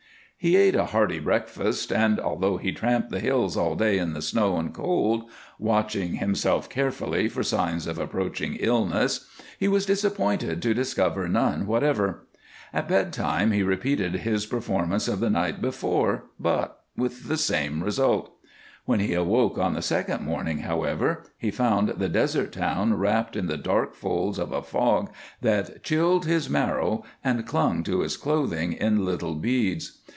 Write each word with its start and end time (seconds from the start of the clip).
He 0.43 0.55
ate 0.55 0.73
a 0.73 0.85
hearty 0.85 1.19
breakfast, 1.19 1.91
and, 1.93 2.19
although 2.19 2.57
he 2.57 2.71
tramped 2.71 3.11
the 3.11 3.19
hills 3.19 3.55
all 3.55 3.75
day 3.75 3.99
in 3.99 4.13
the 4.13 4.23
snow 4.23 4.57
and 4.57 4.73
cold, 4.73 5.29
watching 5.59 6.15
himself 6.15 6.67
carefully 6.67 7.29
for 7.29 7.43
signs 7.43 7.85
of 7.85 7.99
approaching 7.99 8.55
illness, 8.55 9.27
he 9.59 9.67
was 9.67 9.85
disappointed 9.85 10.59
to 10.63 10.73
discover 10.73 11.29
none 11.29 11.67
whatever. 11.67 12.25
At 12.73 12.87
bedtime 12.87 13.51
he 13.51 13.61
repeated 13.61 14.15
his 14.15 14.47
performance 14.47 15.07
of 15.07 15.19
the 15.19 15.29
night 15.29 15.61
before, 15.61 16.23
but 16.39 16.85
with 16.97 17.27
the 17.27 17.37
same 17.37 17.83
result. 17.83 18.31
When 18.85 18.99
he 18.99 19.13
awoke 19.13 19.59
on 19.59 19.75
the 19.75 19.83
second 19.83 20.23
morning, 20.25 20.61
however, 20.61 21.21
he 21.37 21.51
found 21.51 21.89
the 21.99 22.09
desert 22.09 22.51
town 22.51 22.95
wrapped 22.95 23.35
in 23.35 23.45
the 23.45 23.57
dark 23.57 23.93
folds 23.93 24.39
of 24.39 24.51
a 24.51 24.63
fog 24.63 25.11
that 25.41 25.83
chilled 25.83 26.25
his 26.25 26.49
marrow 26.49 27.03
and 27.23 27.45
clung 27.45 27.83
to 27.83 27.99
his 27.99 28.17
clothing 28.17 28.73
in 28.73 29.05
little 29.05 29.35
beads. 29.35 29.99